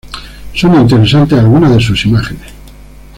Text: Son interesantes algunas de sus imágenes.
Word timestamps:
Son 0.55 0.73
interesantes 0.73 1.33
algunas 1.37 1.71
de 1.75 1.79
sus 1.79 2.07
imágenes. 2.07 2.51